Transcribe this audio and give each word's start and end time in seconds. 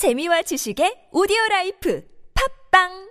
재미와 0.00 0.40
지식의 0.48 1.10
오디오 1.12 1.36
라이프 1.50 2.02
팝빵 2.32 3.10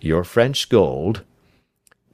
Your 0.00 0.24
French 0.24 0.70
gold? 0.70 1.20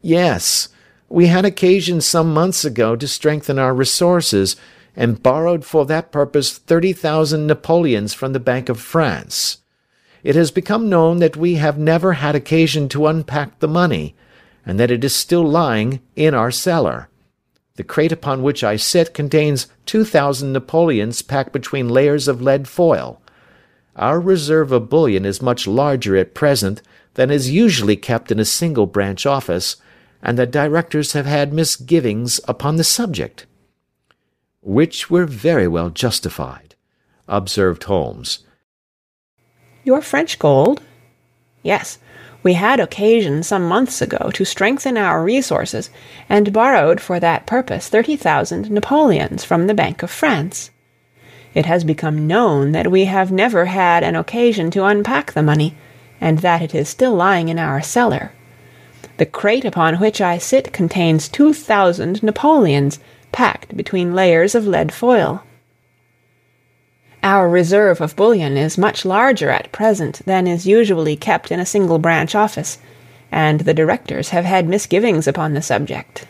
Yes. 0.02 0.68
We 1.08 1.26
had 1.28 1.44
occasion 1.44 2.00
some 2.00 2.34
months 2.34 2.64
ago 2.64 2.96
to 2.96 3.06
strengthen 3.06 3.60
our 3.60 3.72
resources, 3.72 4.56
and 4.96 5.22
borrowed 5.22 5.64
for 5.64 5.86
that 5.86 6.10
purpose 6.10 6.58
thirty 6.58 6.92
thousand 6.92 7.46
Napoleons 7.46 8.14
from 8.14 8.32
the 8.32 8.42
Bank 8.42 8.68
of 8.68 8.80
France. 8.80 9.58
It 10.24 10.34
has 10.34 10.50
become 10.50 10.88
known 10.88 11.18
that 11.18 11.36
we 11.36 11.56
have 11.56 11.78
never 11.78 12.14
had 12.14 12.34
occasion 12.34 12.88
to 12.88 13.06
unpack 13.06 13.60
the 13.60 13.68
money, 13.68 14.16
and 14.64 14.80
that 14.80 14.90
it 14.90 15.04
is 15.04 15.14
still 15.14 15.46
lying 15.46 16.00
in 16.16 16.34
our 16.34 16.50
cellar. 16.50 17.08
The 17.76 17.84
crate 17.84 18.10
upon 18.12 18.42
which 18.42 18.64
I 18.64 18.76
sit 18.76 19.12
contains 19.12 19.66
two 19.84 20.02
thousand 20.04 20.52
Napoleons 20.54 21.20
packed 21.20 21.52
between 21.52 21.88
layers 21.88 22.26
of 22.26 22.40
lead 22.40 22.66
foil. 22.66 23.20
Our 23.96 24.18
reserve 24.18 24.72
of 24.72 24.88
bullion 24.88 25.26
is 25.26 25.42
much 25.42 25.66
larger 25.66 26.16
at 26.16 26.34
present 26.34 26.80
than 27.14 27.30
is 27.30 27.50
usually 27.50 27.96
kept 27.96 28.32
in 28.32 28.40
a 28.40 28.44
single 28.44 28.86
branch 28.86 29.26
office, 29.26 29.76
and 30.22 30.38
the 30.38 30.46
directors 30.46 31.12
have 31.12 31.26
had 31.26 31.52
misgivings 31.52 32.40
upon 32.48 32.76
the 32.76 32.84
subject. 32.84 33.44
Which 34.62 35.10
were 35.10 35.26
very 35.26 35.68
well 35.68 35.90
justified, 35.90 36.74
observed 37.28 37.84
Holmes. 37.84 38.38
Your 39.84 40.00
French 40.00 40.38
gold? 40.38 40.80
Yes, 41.62 41.98
we 42.42 42.54
had 42.54 42.80
occasion 42.80 43.42
some 43.42 43.68
months 43.68 44.00
ago 44.00 44.30
to 44.32 44.44
strengthen 44.44 44.96
our 44.96 45.22
resources, 45.22 45.90
and 46.26 46.54
borrowed 46.54 47.02
for 47.02 47.20
that 47.20 47.46
purpose 47.46 47.88
thirty 47.88 48.16
thousand 48.16 48.70
Napoleons 48.70 49.44
from 49.44 49.66
the 49.66 49.74
Bank 49.74 50.02
of 50.02 50.10
France. 50.10 50.70
It 51.52 51.66
has 51.66 51.84
become 51.84 52.26
known 52.26 52.72
that 52.72 52.90
we 52.90 53.04
have 53.04 53.30
never 53.30 53.66
had 53.66 54.02
an 54.02 54.16
occasion 54.16 54.70
to 54.70 54.86
unpack 54.86 55.32
the 55.32 55.42
money, 55.42 55.76
and 56.18 56.38
that 56.38 56.62
it 56.62 56.74
is 56.74 56.88
still 56.88 57.14
lying 57.14 57.50
in 57.50 57.58
our 57.58 57.82
cellar. 57.82 58.32
The 59.18 59.26
crate 59.26 59.66
upon 59.66 59.96
which 59.96 60.20
I 60.20 60.38
sit 60.38 60.72
contains 60.72 61.28
two 61.28 61.52
thousand 61.52 62.22
Napoleons, 62.22 63.00
packed 63.32 63.76
between 63.76 64.14
layers 64.14 64.54
of 64.54 64.66
lead 64.66 64.94
foil. 64.94 65.44
Our 67.24 67.48
reserve 67.48 68.02
of 68.02 68.16
bullion 68.16 68.58
is 68.58 68.76
much 68.76 69.06
larger 69.06 69.48
at 69.48 69.72
present 69.72 70.20
than 70.26 70.46
is 70.46 70.66
usually 70.66 71.16
kept 71.16 71.50
in 71.50 71.58
a 71.58 71.64
single 71.64 71.98
branch 71.98 72.34
office, 72.34 72.76
and 73.32 73.60
the 73.60 73.72
directors 73.72 74.28
have 74.28 74.44
had 74.44 74.68
misgivings 74.68 75.26
upon 75.26 75.54
the 75.54 75.62
subject. 75.62 76.28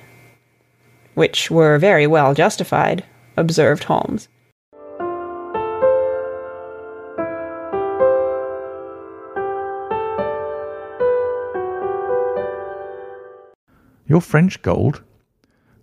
Which 1.15 1.51
were 1.51 1.79
very 1.79 2.07
well 2.07 2.33
justified, 2.33 3.03
observed 3.37 3.83
Holmes. 3.83 4.29
Your 14.07 14.21
French 14.21 14.63
gold? 14.63 15.03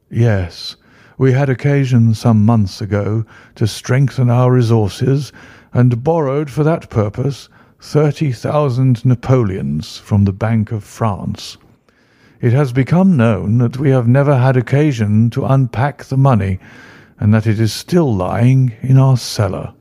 Yes. 0.10 0.78
We 1.22 1.34
had 1.34 1.50
occasion 1.50 2.16
some 2.16 2.44
months 2.48 2.82
ago 2.82 3.26
to 3.54 3.68
strengthen 3.68 4.32
our 4.32 4.52
resources, 4.52 5.32
and 5.72 6.04
borrowed 6.04 6.50
for 6.50 6.64
that 6.64 6.90
purpose 6.90 7.48
thirty 7.80 8.32
thousand 8.32 9.06
Napoleons 9.06 10.00
from 10.00 10.26
the 10.26 10.34
Bank 10.34 10.72
of 10.72 10.84
France. 10.84 11.60
It 12.40 12.54
has 12.54 12.74
become 12.74 13.18
known 13.18 13.60
that 13.60 13.78
we 13.78 13.92
have 13.92 14.08
never 14.08 14.36
had 14.36 14.58
occasion 14.58 15.30
to 15.30 15.46
unpack 15.46 16.06
the 16.06 16.18
money, 16.18 16.58
and 17.20 17.32
that 17.36 17.46
it 17.46 17.60
is 17.60 17.72
still 17.72 18.12
lying 18.12 18.74
in 18.82 18.98
our 18.98 19.16
cellar. 19.16 19.76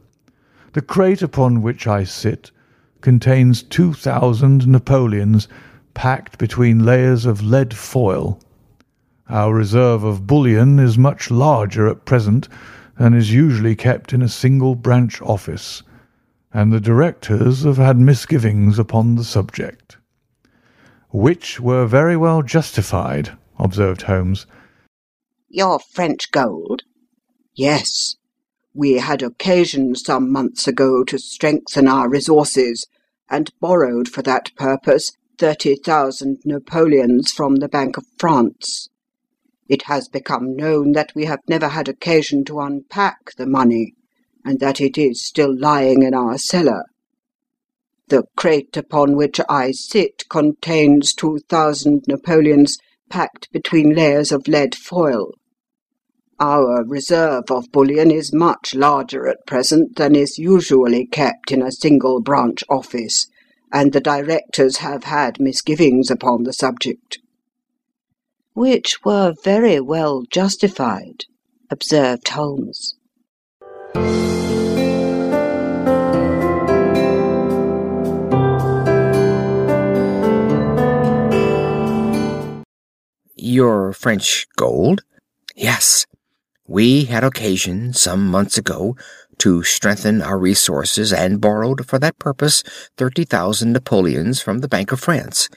The 0.75 0.83
crate 0.83 1.23
upon 1.23 1.63
which 1.63 1.87
I 1.87 2.05
sit 2.05 2.51
contains 3.01 3.63
two 3.63 3.95
thousand 3.95 4.69
Napoleons 4.69 5.49
packed 5.95 6.37
between 6.37 6.85
layers 6.85 7.25
of 7.25 7.41
lead 7.41 7.73
foil. 7.73 8.39
Our 9.31 9.55
reserve 9.55 10.03
of 10.03 10.27
bullion 10.27 10.81
is 10.81 10.99
much 10.99 11.31
larger 11.31 11.87
at 11.87 12.05
present 12.05 12.49
than 12.99 13.15
is 13.15 13.33
usually 13.33 13.77
kept 13.77 14.13
in 14.13 14.23
a 14.23 14.29
single 14.29 14.75
branch 14.75 15.23
office, 15.23 15.85
and 16.53 16.73
the 16.73 16.81
directors 16.81 17.63
have 17.63 17.77
had 17.77 17.97
misgivings 17.97 18.77
upon 18.77 19.15
the 19.15 19.23
subject. 19.23 19.99
Which 21.11 21.61
were 21.61 21.87
very 21.87 22.17
well 22.17 22.43
justified, 22.43 23.31
observed 23.57 24.03
Holmes. 24.03 24.47
Your 25.49 25.79
French 25.79 26.33
gold? 26.33 26.83
Yes. 27.55 28.17
We 28.75 28.95
had 28.95 29.23
occasion 29.23 29.95
some 29.95 30.33
months 30.33 30.67
ago 30.67 31.05
to 31.05 31.21
strengthen 31.21 31.87
our 31.87 32.09
resources, 32.09 32.85
and 33.29 33.53
borrowed 33.61 34.09
for 34.09 34.23
that 34.23 34.51
purpose 34.57 35.13
thirty 35.39 35.77
thousand 35.77 36.39
Napoleons 36.45 37.31
from 37.31 37.57
the 37.57 37.69
Bank 37.69 37.97
of 37.97 38.07
France. 38.19 38.89
It 39.71 39.83
has 39.83 40.09
become 40.09 40.57
known 40.57 40.93
that 40.93 41.13
we 41.15 41.27
have 41.27 41.39
never 41.49 41.69
had 41.69 41.89
occasion 41.89 42.45
to 42.47 42.59
unpack 42.59 43.37
the 43.37 43.47
money, 43.47 43.95
and 44.45 44.59
that 44.59 44.81
it 44.81 44.99
is 44.99 45.25
still 45.25 45.57
lying 45.57 46.03
in 46.03 46.13
our 46.13 46.39
cellar. 46.39 46.83
The 48.09 48.25
crate 48.37 48.77
upon 48.77 49.15
which 49.15 49.41
I 49.49 49.71
sit 49.71 50.25
contains 50.29 51.15
two 51.15 51.39
thousand 51.49 52.03
Napoleons 52.09 52.79
packed 53.11 53.49
between 53.53 53.95
layers 53.95 54.33
of 54.33 54.49
lead 54.49 54.75
foil. 54.75 55.35
Our 56.41 56.85
reserve 56.85 57.45
of 57.49 57.71
bullion 57.71 58.11
is 58.11 58.35
much 58.35 58.75
larger 58.75 59.29
at 59.29 59.47
present 59.47 59.95
than 59.95 60.17
is 60.17 60.37
usually 60.37 61.07
kept 61.07 61.53
in 61.53 61.63
a 61.63 61.71
single 61.71 62.21
branch 62.21 62.65
office, 62.69 63.29
and 63.73 63.93
the 63.93 64.01
directors 64.01 64.79
have 64.79 65.05
had 65.05 65.39
misgivings 65.39 66.11
upon 66.11 66.43
the 66.43 66.53
subject 66.53 67.21
which 68.61 69.03
were 69.07 69.33
very 69.43 69.81
well 69.81 70.23
justified, 70.31 71.25
observed 71.71 72.29
Holmes. 72.29 72.95
Your 83.35 83.95
French 83.95 84.47
gold? 84.59 85.01
Yes. 85.57 86.05
We 86.69 87.07
had 87.07 87.25
occasion, 87.25 87.95
some 87.95 88.27
months 88.27 88.59
ago, 88.59 88.95
to 89.39 89.63
strengthen 89.63 90.21
our 90.21 90.39
resources 90.39 91.15
and 91.15 91.41
borrowed 91.41 91.87
for 91.87 91.99
that 91.99 92.19
purpose 92.19 92.63
thirty 92.99 93.25
thousand 93.25 93.73
Napoleons 93.73 94.43
from 94.43 94.59
the 94.59 94.69
Bank 94.69 94.93
of 94.93 95.01
France. 95.01 95.49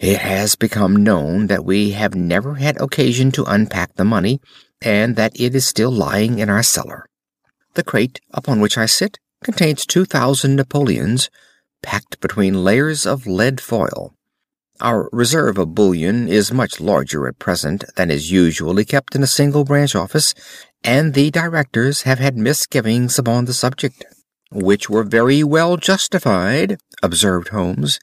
It 0.00 0.20
has 0.20 0.56
become 0.56 1.04
known 1.04 1.48
that 1.48 1.66
we 1.66 1.90
have 1.90 2.14
never 2.14 2.54
had 2.54 2.80
occasion 2.80 3.30
to 3.32 3.44
unpack 3.44 3.96
the 3.96 4.04
money, 4.04 4.40
and 4.80 5.14
that 5.16 5.38
it 5.38 5.54
is 5.54 5.66
still 5.66 5.90
lying 5.90 6.38
in 6.38 6.48
our 6.48 6.62
cellar. 6.62 7.04
The 7.74 7.84
crate 7.84 8.18
upon 8.32 8.60
which 8.60 8.78
I 8.78 8.86
sit 8.86 9.18
contains 9.44 9.84
two 9.84 10.06
thousand 10.06 10.56
Napoleons, 10.56 11.28
packed 11.82 12.18
between 12.20 12.64
layers 12.64 13.04
of 13.04 13.26
lead 13.26 13.60
foil. 13.60 14.14
Our 14.80 15.10
reserve 15.12 15.58
of 15.58 15.74
bullion 15.74 16.28
is 16.28 16.50
much 16.50 16.80
larger 16.80 17.28
at 17.28 17.38
present 17.38 17.84
than 17.96 18.10
is 18.10 18.32
usually 18.32 18.86
kept 18.86 19.14
in 19.14 19.22
a 19.22 19.26
single 19.26 19.64
branch 19.64 19.94
office, 19.94 20.32
and 20.82 21.12
the 21.12 21.30
directors 21.30 22.02
have 22.02 22.18
had 22.18 22.38
misgivings 22.38 23.18
upon 23.18 23.44
the 23.44 23.52
subject, 23.52 24.02
which 24.50 24.88
were 24.88 25.04
very 25.04 25.44
well 25.44 25.76
justified, 25.76 26.78
observed 27.02 27.48
Holmes. 27.48 28.00